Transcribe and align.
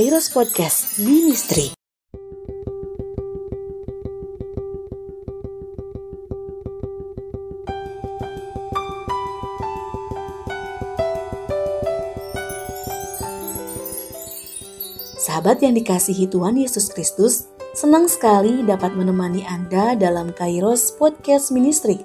Kairos 0.00 0.32
Podcast 0.32 0.96
Ministry. 0.96 1.76
Sahabat 15.20 15.60
yang 15.60 15.76
dikasihi 15.76 16.32
Tuhan 16.32 16.56
Yesus 16.56 16.88
Kristus, 16.88 17.52
senang 17.76 18.08
sekali 18.08 18.64
dapat 18.64 18.96
menemani 18.96 19.44
Anda 19.44 19.92
dalam 20.00 20.32
Kairos 20.32 20.96
Podcast 20.96 21.52
Ministry. 21.52 22.00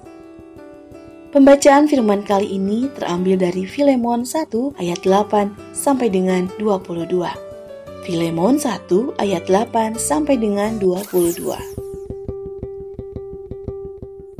Pembacaan 1.32 1.88
firman 1.88 2.20
kali 2.28 2.60
ini 2.60 2.92
terambil 2.92 3.40
dari 3.40 3.64
Filemon 3.64 4.28
1 4.28 4.52
ayat 4.84 5.00
8 5.00 5.72
sampai 5.72 6.12
dengan 6.12 6.52
22. 6.60 7.45
Filemon 8.06 8.54
1 8.54 9.18
ayat 9.18 9.50
8 9.50 9.98
sampai 9.98 10.38
dengan 10.38 10.78
22. 10.78 11.42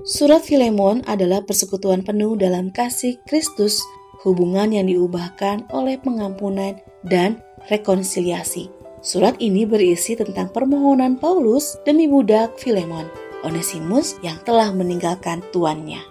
Surat 0.06 0.38
Filemon 0.38 1.02
adalah 1.02 1.42
persekutuan 1.42 2.06
penuh 2.06 2.38
dalam 2.38 2.70
kasih 2.70 3.18
Kristus, 3.26 3.82
hubungan 4.22 4.70
yang 4.70 4.86
diubahkan 4.86 5.66
oleh 5.74 5.98
pengampunan 5.98 6.78
dan 7.02 7.42
rekonsiliasi. 7.66 8.70
Surat 9.02 9.34
ini 9.42 9.66
berisi 9.66 10.14
tentang 10.14 10.54
permohonan 10.54 11.18
Paulus 11.18 11.74
demi 11.82 12.06
budak 12.06 12.54
Filemon, 12.62 13.10
Onesimus 13.42 14.14
yang 14.22 14.38
telah 14.46 14.70
meninggalkan 14.70 15.42
tuannya. 15.50 16.06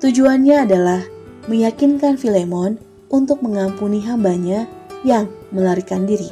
Tujuannya 0.00 0.56
adalah 0.64 1.04
meyakinkan 1.44 2.16
Filemon 2.16 2.80
untuk 3.12 3.44
mengampuni 3.44 4.00
hambanya 4.00 4.64
yang 5.02 5.30
melarikan 5.50 6.06
diri 6.06 6.30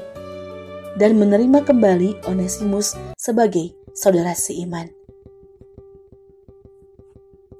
dan 0.98 1.18
menerima 1.18 1.62
kembali 1.62 2.26
Onesimus 2.26 2.98
sebagai 3.14 3.74
saudara 3.94 4.34
seiman. 4.34 4.90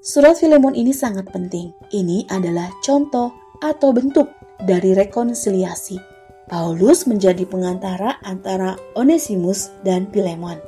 Surat 0.01 0.41
Filemon 0.41 0.73
ini 0.73 0.97
sangat 0.97 1.29
penting. 1.29 1.77
Ini 1.93 2.25
adalah 2.33 2.73
contoh 2.81 3.37
atau 3.61 3.93
bentuk 3.93 4.33
dari 4.65 4.97
rekonsiliasi 4.97 6.11
Paulus 6.51 7.07
menjadi 7.07 7.47
pengantara 7.47 8.19
antara 8.27 8.75
Onesimus 8.99 9.71
dan 9.87 10.11
Filemon. 10.11 10.59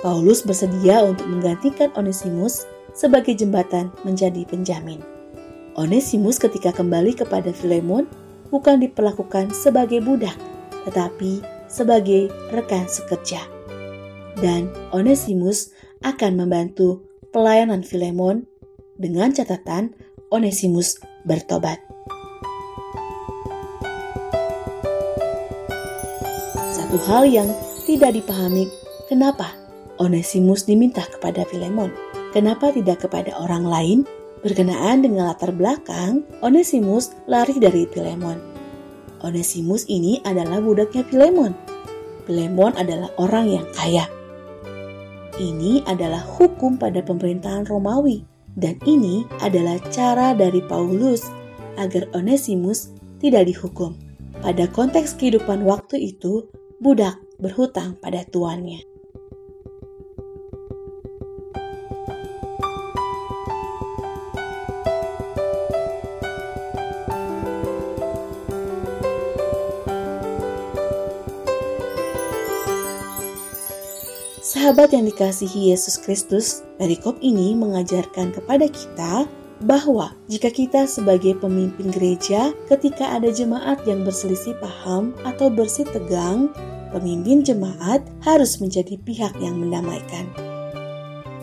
Paulus 0.00 0.40
bersedia 0.40 1.04
untuk 1.04 1.28
menggantikan 1.28 1.92
Onesimus 2.00 2.64
sebagai 2.96 3.36
jembatan 3.36 3.92
menjadi 4.08 4.48
penjamin. 4.48 5.04
Onesimus 5.76 6.40
ketika 6.40 6.72
kembali 6.72 7.12
kepada 7.12 7.52
Filemon 7.52 8.08
bukan 8.48 8.80
diperlakukan 8.82 9.52
sebagai 9.52 10.00
budak, 10.04 10.36
tetapi 10.88 11.40
sebagai 11.68 12.32
rekan 12.52 12.88
sekerja. 12.88 13.44
Dan 14.38 14.70
Onesimus 14.94 15.74
akan 16.02 16.38
membantu 16.38 17.04
pelayanan 17.34 17.84
Filemon 17.84 18.46
dengan 18.96 19.34
catatan 19.34 19.94
Onesimus 20.30 20.98
bertobat. 21.26 21.78
Satu 26.72 26.96
hal 27.04 27.28
yang 27.28 27.48
tidak 27.84 28.16
dipahami, 28.16 28.68
kenapa 29.10 29.52
Onesimus 29.98 30.64
diminta 30.64 31.04
kepada 31.04 31.44
Filemon? 31.44 31.90
Kenapa 32.30 32.70
tidak 32.70 33.08
kepada 33.08 33.34
orang 33.40 33.64
lain? 33.66 33.98
Berkenaan 34.38 35.02
dengan 35.02 35.34
latar 35.34 35.50
belakang, 35.50 36.22
Onesimus 36.46 37.10
lari 37.26 37.58
dari 37.58 37.90
Filemon. 37.90 38.38
Onesimus 39.26 39.82
ini 39.90 40.22
adalah 40.22 40.62
budaknya 40.62 41.02
Filemon. 41.10 41.52
Filemon 42.22 42.78
adalah 42.78 43.10
orang 43.18 43.50
yang 43.50 43.66
kaya. 43.74 44.06
Ini 45.38 45.82
adalah 45.90 46.22
hukum 46.22 46.78
pada 46.78 47.02
pemerintahan 47.02 47.66
Romawi, 47.66 48.22
dan 48.54 48.78
ini 48.86 49.26
adalah 49.42 49.78
cara 49.90 50.34
dari 50.34 50.62
Paulus 50.62 51.26
agar 51.78 52.06
Onesimus 52.14 52.94
tidak 53.18 53.50
dihukum. 53.50 53.98
Pada 54.38 54.70
konteks 54.70 55.18
kehidupan 55.18 55.66
waktu 55.66 56.14
itu, 56.14 56.46
budak 56.78 57.18
berhutang 57.42 57.98
pada 57.98 58.22
tuannya. 58.26 58.87
Sahabat 74.48 74.96
yang 74.96 75.04
dikasihi 75.04 75.76
Yesus 75.76 76.00
Kristus, 76.00 76.64
perikop 76.80 77.20
ini 77.20 77.52
mengajarkan 77.52 78.32
kepada 78.32 78.64
kita 78.64 79.28
bahwa 79.68 80.16
jika 80.24 80.48
kita 80.48 80.88
sebagai 80.88 81.36
pemimpin 81.36 81.92
gereja, 81.92 82.56
ketika 82.64 83.12
ada 83.12 83.28
jemaat 83.28 83.76
yang 83.84 84.08
berselisih 84.08 84.56
paham 84.56 85.12
atau 85.28 85.52
bersih 85.52 85.84
tegang, 85.92 86.48
pemimpin 86.96 87.44
jemaat 87.44 88.00
harus 88.24 88.56
menjadi 88.56 88.96
pihak 89.04 89.36
yang 89.36 89.60
mendamaikan. 89.60 90.24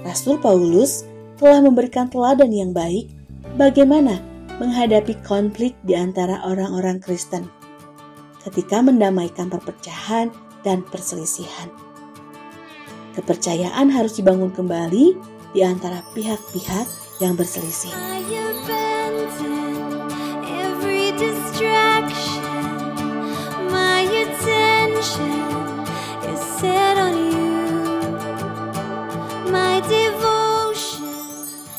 Rasul 0.02 0.42
Paulus 0.42 1.06
telah 1.38 1.62
memberikan 1.62 2.10
teladan 2.10 2.50
yang 2.50 2.74
baik 2.74 3.06
bagaimana 3.54 4.18
menghadapi 4.58 5.14
konflik 5.22 5.78
di 5.86 5.94
antara 5.94 6.42
orang-orang 6.42 6.98
Kristen 6.98 7.46
ketika 8.42 8.82
mendamaikan 8.82 9.54
perpecahan 9.54 10.34
dan 10.66 10.82
perselisihan. 10.90 11.85
Kepercayaan 13.16 13.88
harus 13.96 14.20
dibangun 14.20 14.52
kembali 14.52 15.16
di 15.56 15.64
antara 15.64 16.04
pihak-pihak 16.12 16.86
yang 17.24 17.40
berselisih. 17.40 17.96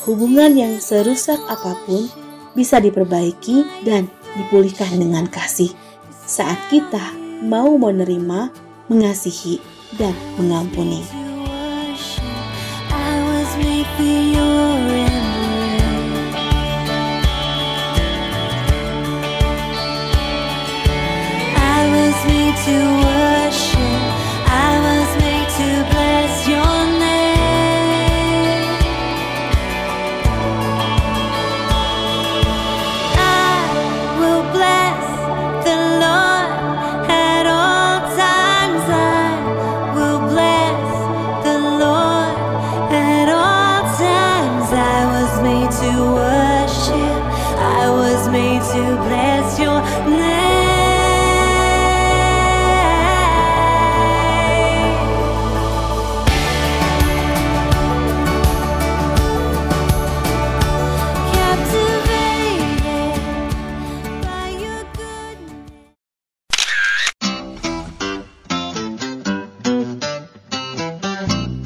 Hubungan 0.07 0.55
yang 0.55 0.79
serusak 0.79 1.35
apa 1.51 1.75
pun 1.83 2.07
bisa 2.55 2.79
diperbaiki 2.79 3.83
dan 3.83 4.07
dipulihkan 4.39 4.95
dengan 4.95 5.27
kasih 5.27 5.75
saat 6.09 6.55
kita 6.71 7.11
mau 7.43 7.75
menerima, 7.75 8.47
mengasihi, 8.87 9.59
dan 9.99 10.15
mengampuni. 10.39 11.26
to 22.67 22.96
to 45.79 45.89
worship, 46.11 47.21
I 47.59 47.89
was 47.89 48.27
made 48.29 48.61
to 48.73 48.95
bless 49.05 49.59
your. 49.59 49.76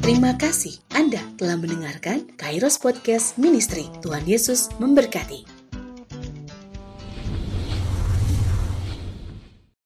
Terima 0.02 0.34
kasih 0.34 0.82
Anda 0.98 1.22
telah 1.38 1.54
mendengarkan 1.54 2.34
Kairos 2.34 2.74
Podcast 2.74 3.38
Ministry. 3.38 3.86
Tuhan 4.02 4.26
Yesus 4.26 4.66
memberkati. 4.82 5.61